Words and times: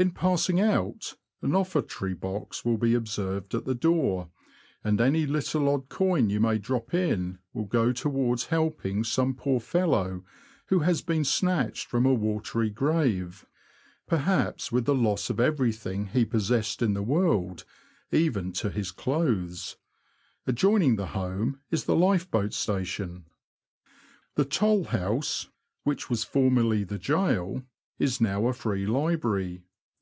In 0.00 0.12
passing 0.12 0.60
out, 0.60 1.14
an 1.42 1.56
offertory 1.56 2.14
box 2.14 2.64
will 2.64 2.76
be 2.78 2.94
observed 2.94 3.52
at 3.52 3.64
the 3.64 3.74
door, 3.74 4.30
and 4.84 5.00
any 5.00 5.26
little 5.26 5.68
odd 5.68 5.88
coin 5.88 6.30
you 6.30 6.38
may 6.38 6.56
drop 6.56 6.94
in 6.94 7.40
will 7.52 7.64
go 7.64 7.90
towards 7.90 8.44
helping 8.46 9.02
some 9.02 9.34
poor 9.34 9.58
fellow 9.58 10.24
who 10.66 10.78
has 10.78 11.02
been 11.02 11.24
snatched 11.24 11.86
from 11.88 12.06
a 12.06 12.14
watery 12.14 12.70
grave, 12.70 13.44
perhaps 14.06 14.70
with 14.70 14.84
the 14.84 14.94
loss 14.94 15.30
of 15.30 15.40
everything 15.40 16.06
he 16.06 16.22
106 16.22 16.76
THE 16.76 16.84
LAND 16.84 16.96
OF 16.96 17.00
THE 17.02 17.02
BROADS. 17.02 17.02
possessed 17.02 17.02
in 17.02 17.02
the 17.02 17.02
world, 17.42 17.64
even 18.12 18.52
to 18.52 18.70
his 18.70 18.92
clothes. 18.92 19.78
Adjoin 20.46 20.80
ing 20.82 20.94
the 20.94 21.08
Home 21.08 21.58
is 21.72 21.86
the 21.86 21.96
Lifeboat 21.96 22.54
Station. 22.54 23.24
The 24.36 24.44
Toll 24.44 24.84
House, 24.84 25.48
which 25.82 26.08
was 26.08 26.22
formerly 26.22 26.84
the 26.84 26.98
Gaol, 27.00 27.64
is 27.98 28.20
now 28.20 28.46
a 28.46 28.52
Free 28.52 28.86
Library. 28.86 29.64